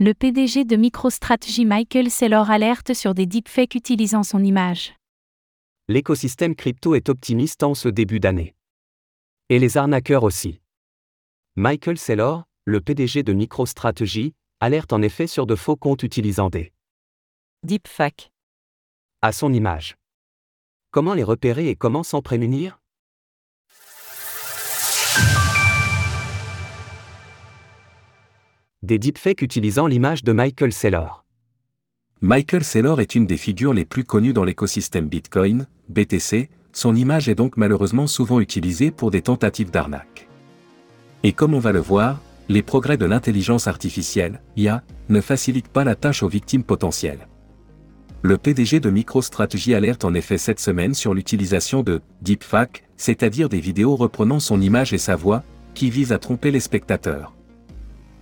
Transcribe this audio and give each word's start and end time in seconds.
Le 0.00 0.14
PDG 0.14 0.64
de 0.64 0.76
MicroStrategy 0.76 1.64
Michael 1.64 2.08
Saylor 2.08 2.52
alerte 2.52 2.94
sur 2.94 3.14
des 3.14 3.26
deepfakes 3.26 3.74
utilisant 3.74 4.22
son 4.22 4.44
image. 4.44 4.94
L'écosystème 5.88 6.54
crypto 6.54 6.94
est 6.94 7.08
optimiste 7.08 7.64
en 7.64 7.74
ce 7.74 7.88
début 7.88 8.20
d'année. 8.20 8.54
Et 9.48 9.58
les 9.58 9.76
arnaqueurs 9.76 10.22
aussi. 10.22 10.60
Michael 11.56 11.98
Saylor, 11.98 12.44
le 12.64 12.80
PDG 12.80 13.24
de 13.24 13.32
MicroStrategy, 13.32 14.34
alerte 14.60 14.92
en 14.92 15.02
effet 15.02 15.26
sur 15.26 15.46
de 15.46 15.56
faux 15.56 15.74
comptes 15.74 16.04
utilisant 16.04 16.48
des 16.48 16.72
deepfakes 17.64 18.30
à 19.20 19.32
son 19.32 19.52
image. 19.52 19.96
Comment 20.92 21.14
les 21.14 21.24
repérer 21.24 21.70
et 21.70 21.74
comment 21.74 22.04
s'en 22.04 22.22
prémunir? 22.22 22.80
Des 28.84 29.00
deepfakes 29.00 29.42
utilisant 29.42 29.88
l'image 29.88 30.22
de 30.22 30.30
Michael 30.30 30.72
Saylor. 30.72 31.24
Michael 32.20 32.62
Saylor 32.62 33.00
est 33.00 33.16
une 33.16 33.26
des 33.26 33.36
figures 33.36 33.74
les 33.74 33.84
plus 33.84 34.04
connues 34.04 34.32
dans 34.32 34.44
l'écosystème 34.44 35.08
Bitcoin, 35.08 35.66
BTC, 35.88 36.48
son 36.72 36.94
image 36.94 37.28
est 37.28 37.34
donc 37.34 37.56
malheureusement 37.56 38.06
souvent 38.06 38.38
utilisée 38.38 38.92
pour 38.92 39.10
des 39.10 39.20
tentatives 39.20 39.72
d'arnaque. 39.72 40.28
Et 41.24 41.32
comme 41.32 41.54
on 41.54 41.58
va 41.58 41.72
le 41.72 41.80
voir, 41.80 42.20
les 42.48 42.62
progrès 42.62 42.96
de 42.96 43.04
l'intelligence 43.04 43.66
artificielle, 43.66 44.40
IA, 44.56 44.84
ne 45.08 45.20
facilitent 45.20 45.66
pas 45.66 45.82
la 45.82 45.96
tâche 45.96 46.22
aux 46.22 46.28
victimes 46.28 46.62
potentielles. 46.62 47.26
Le 48.22 48.38
PDG 48.38 48.78
de 48.78 48.90
MicroStrategy 48.90 49.74
alerte 49.74 50.04
en 50.04 50.14
effet 50.14 50.38
cette 50.38 50.60
semaine 50.60 50.94
sur 50.94 51.14
l'utilisation 51.14 51.82
de 51.82 52.00
deepfake, 52.22 52.84
c'est-à-dire 52.96 53.48
des 53.48 53.60
vidéos 53.60 53.96
reprenant 53.96 54.38
son 54.38 54.60
image 54.60 54.92
et 54.92 54.98
sa 54.98 55.16
voix, 55.16 55.42
qui 55.74 55.90
visent 55.90 56.12
à 56.12 56.18
tromper 56.20 56.52
les 56.52 56.60
spectateurs. 56.60 57.34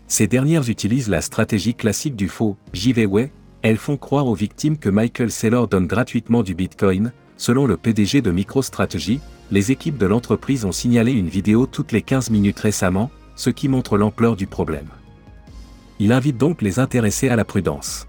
Ces 0.09 0.29
dernières 0.29 0.69
utilisent 0.69 1.09
la 1.09 1.21
stratégie 1.21 1.75
classique 1.75 2.17
du 2.17 2.29
faux 2.29 2.57
giveaway, 2.73 3.33
elles 3.63 3.77
font 3.77 3.97
croire 3.97 4.27
aux 4.27 4.35
victimes 4.35 4.79
que 4.79 4.89
Michael 4.89 5.31
Saylor 5.31 5.67
donne 5.67 5.87
gratuitement 5.87 6.43
du 6.43 6.55
Bitcoin, 6.55 7.13
selon 7.37 7.67
le 7.67 7.77
PDG 7.77 8.23
de 8.23 8.31
MicroStrategy, 8.31 9.21
les 9.51 9.73
équipes 9.73 9.99
de 9.99 10.07
l'entreprise 10.07 10.65
ont 10.65 10.73
signalé 10.73 11.13
une 11.13 11.29
vidéo 11.29 11.67
toutes 11.67 11.93
les 11.93 12.03
15 12.03 12.31
minutes 12.31 12.61
récemment, 12.61 13.11
ce 13.35 13.51
qui 13.51 13.69
montre 13.69 13.99
l'ampleur 13.99 14.37
du 14.37 14.47
problème. 14.47 14.89
Il 15.99 16.13
invite 16.13 16.37
donc 16.37 16.63
les 16.63 16.79
intéressés 16.79 17.29
à 17.29 17.37
la 17.37 17.45
prudence. 17.45 18.07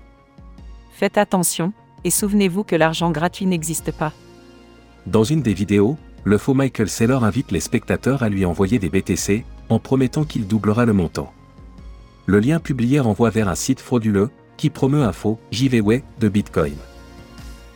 Faites 0.91 1.17
attention, 1.17 1.73
et 2.03 2.11
souvenez-vous 2.11 2.63
que 2.63 2.75
l'argent 2.75 3.11
gratuit 3.11 3.45
n'existe 3.45 3.91
pas. 3.91 4.13
Dans 5.05 5.23
une 5.23 5.41
des 5.41 5.53
vidéos, 5.53 5.97
le 6.23 6.38
faux 6.38 6.53
Michael 6.53 6.89
Saylor 6.89 7.23
invite 7.23 7.52
les 7.52 7.59
spectateurs 7.59 8.23
à 8.23 8.29
lui 8.29 8.45
envoyer 8.45 8.77
des 8.79 8.89
BTC, 8.89 9.45
en 9.69 9.79
promettant 9.79 10.23
qu'il 10.23 10.47
doublera 10.47 10.85
le 10.85 10.94
montant. 10.94 11.33
Le 12.28 12.42
lien 12.42 12.59
publié 12.59 13.00
renvoie 13.00 13.30
vers 13.30 13.47
un 13.47 13.56
site 13.56 13.80
frauduleux, 13.80 14.30
qui 14.58 14.70
promeut 14.70 15.03
un 15.03 15.14
faux 15.14 15.39
giveaway 15.52 16.03
de 16.20 16.28
Bitcoin. 16.28 16.75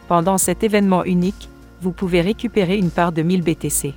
Pendant 0.09 0.37
cet 0.37 0.63
événement 0.63 1.05
unique, 1.05 1.47
vous 1.79 1.93
pouvez 1.93 2.19
récupérer 2.19 2.77
une 2.77 2.91
part 2.91 3.13
de 3.13 3.21
1000 3.21 3.43
BTC. 3.43 3.93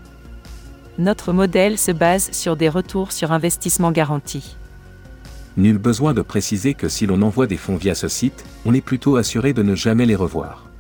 Notre 0.97 1.33
modèle 1.33 1.77
se 1.77 1.91
base 1.91 2.31
sur 2.31 2.57
des 2.57 2.69
retours 2.69 3.11
sur 3.11 3.33
investissement 3.33 3.91
garantis. 3.91 4.57
Nul 5.57 5.79
besoin 5.79 6.15
de 6.15 6.23
préciser 6.23 6.75
que 6.75 6.89
si 6.89 7.07
l'on 7.07 7.23
envoie 7.23 7.49
des 7.49 7.57
fonds 7.57 7.77
via 7.77 7.97
ce 7.97 8.07
site, 8.07 8.45
on 8.65 8.75
est 8.75 8.81
plutôt 8.81 9.17
assuré 9.17 9.55
de 9.55 9.65
ne 9.65 9.75
jamais 9.75 10.07
les 10.07 10.15
revoir. 10.15 10.71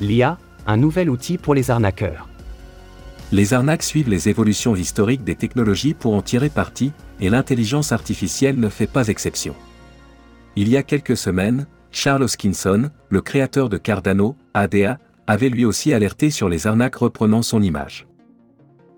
L'IA, 0.00 0.38
un 0.66 0.78
nouvel 0.78 1.10
outil 1.10 1.36
pour 1.36 1.54
les 1.54 1.70
arnaqueurs. 1.70 2.26
Les 3.30 3.52
arnaques 3.52 3.82
suivent 3.82 4.08
les 4.08 4.30
évolutions 4.30 4.74
historiques 4.74 5.24
des 5.24 5.34
technologies 5.34 5.92
pour 5.92 6.14
en 6.14 6.22
tirer 6.22 6.48
parti, 6.48 6.92
et 7.20 7.28
l'intelligence 7.28 7.92
artificielle 7.92 8.58
ne 8.58 8.70
fait 8.70 8.86
pas 8.86 9.08
exception. 9.08 9.54
Il 10.56 10.68
y 10.68 10.78
a 10.78 10.82
quelques 10.82 11.16
semaines, 11.16 11.66
Charles 11.90 12.22
Hoskinson, 12.22 12.90
le 13.10 13.20
créateur 13.20 13.68
de 13.68 13.76
Cardano, 13.76 14.34
ADA, 14.54 14.98
avait 15.26 15.50
lui 15.50 15.66
aussi 15.66 15.92
alerté 15.92 16.30
sur 16.30 16.48
les 16.48 16.66
arnaques 16.66 16.96
reprenant 16.96 17.42
son 17.42 17.60
image. 17.60 18.06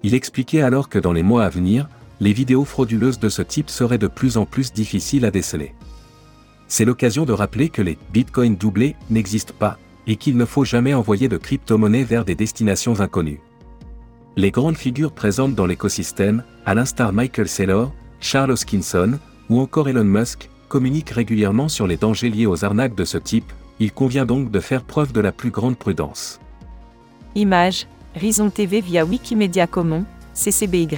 Il 0.04 0.14
expliquait 0.14 0.62
alors 0.62 0.88
que 0.88 1.00
dans 1.00 1.12
les 1.12 1.24
mois 1.24 1.44
à 1.44 1.48
venir, 1.48 1.88
les 2.20 2.32
vidéos 2.32 2.64
frauduleuses 2.64 3.18
de 3.18 3.28
ce 3.28 3.42
type 3.42 3.68
seraient 3.68 3.98
de 3.98 4.06
plus 4.06 4.36
en 4.36 4.46
plus 4.46 4.72
difficiles 4.72 5.24
à 5.24 5.32
déceler. 5.32 5.74
C'est 6.68 6.84
l'occasion 6.84 7.24
de 7.24 7.32
rappeler 7.32 7.68
que 7.68 7.82
les 7.82 7.98
bitcoins 8.12 8.56
doublés 8.56 8.94
n'existent 9.10 9.54
pas, 9.58 9.76
et 10.06 10.14
qu'il 10.14 10.36
ne 10.36 10.44
faut 10.44 10.64
jamais 10.64 10.94
envoyer 10.94 11.28
de 11.28 11.36
crypto-monnaies 11.36 12.04
vers 12.04 12.24
des 12.24 12.36
destinations 12.36 13.00
inconnues. 13.00 13.40
Les 14.40 14.50
grandes 14.50 14.78
figures 14.78 15.12
présentes 15.12 15.54
dans 15.54 15.66
l'écosystème, 15.66 16.44
à 16.64 16.72
l'instar 16.72 17.12
Michael 17.12 17.46
Saylor, 17.46 17.92
Charles 18.20 18.52
Hoskinson, 18.52 19.18
ou 19.50 19.60
encore 19.60 19.90
Elon 19.90 20.02
Musk, 20.02 20.48
communiquent 20.70 21.10
régulièrement 21.10 21.68
sur 21.68 21.86
les 21.86 21.98
dangers 21.98 22.30
liés 22.30 22.46
aux 22.46 22.64
arnaques 22.64 22.94
de 22.94 23.04
ce 23.04 23.18
type, 23.18 23.52
il 23.80 23.92
convient 23.92 24.24
donc 24.24 24.50
de 24.50 24.60
faire 24.60 24.82
preuve 24.82 25.12
de 25.12 25.20
la 25.20 25.30
plus 25.30 25.50
grande 25.50 25.76
prudence. 25.76 26.40
Image, 27.34 27.86
Rison 28.14 28.48
TV 28.48 28.80
via 28.80 29.04
Wikimedia 29.04 29.66
Commons, 29.66 30.06
CCBY. 30.32 30.88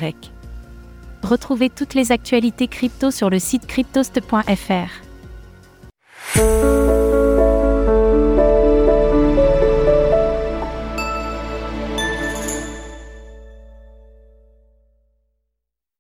Retrouvez 1.24 1.68
toutes 1.68 1.94
les 1.94 2.12
actualités 2.12 2.68
crypto 2.68 3.10
sur 3.10 3.28
le 3.28 3.40
site 3.40 3.66
cryptost.fr. 3.66 5.02